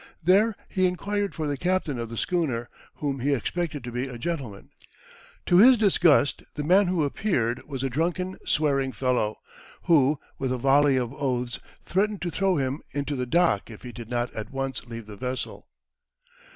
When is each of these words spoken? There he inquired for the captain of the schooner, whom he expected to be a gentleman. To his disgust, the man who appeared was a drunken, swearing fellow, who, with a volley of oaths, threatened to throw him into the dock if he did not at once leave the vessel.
There 0.23 0.55
he 0.67 0.87
inquired 0.87 1.35
for 1.35 1.45
the 1.45 1.57
captain 1.57 1.99
of 1.99 2.09
the 2.09 2.17
schooner, 2.17 2.69
whom 2.95 3.19
he 3.19 3.35
expected 3.35 3.83
to 3.83 3.91
be 3.91 4.07
a 4.07 4.17
gentleman. 4.17 4.71
To 5.45 5.57
his 5.57 5.77
disgust, 5.77 6.41
the 6.55 6.63
man 6.63 6.87
who 6.87 7.03
appeared 7.03 7.61
was 7.67 7.83
a 7.83 7.89
drunken, 7.91 8.39
swearing 8.43 8.93
fellow, 8.93 9.37
who, 9.83 10.19
with 10.39 10.51
a 10.51 10.57
volley 10.57 10.97
of 10.97 11.13
oaths, 11.13 11.59
threatened 11.85 12.23
to 12.23 12.31
throw 12.31 12.55
him 12.55 12.81
into 12.93 13.15
the 13.15 13.27
dock 13.27 13.69
if 13.69 13.83
he 13.83 13.91
did 13.91 14.09
not 14.09 14.33
at 14.33 14.49
once 14.51 14.87
leave 14.87 15.05
the 15.05 15.15
vessel. 15.17 15.67